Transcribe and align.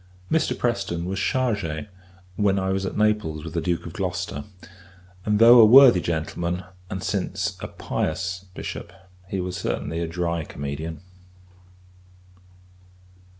Mr. 0.31 0.57
Preston 0.57 1.05
was 1.05 1.19
chargé, 1.19 1.87
when 2.35 2.57
I 2.57 2.71
was 2.71 2.87
at 2.87 2.97
Naples 2.97 3.43
with 3.45 3.53
the 3.53 3.61
Duke 3.61 3.85
of 3.85 3.93
Gloucester; 3.93 4.45
and, 5.27 5.37
though 5.37 5.59
a 5.59 5.65
worthy 5.67 6.01
gentleman, 6.01 6.63
and 6.89 7.03
since 7.03 7.55
a 7.59 7.67
pious 7.67 8.45
Bishop, 8.55 8.91
he 9.29 9.39
was 9.39 9.55
certainly 9.57 9.99
a 9.99 10.07
dry 10.07 10.43
comedian. 10.43 11.01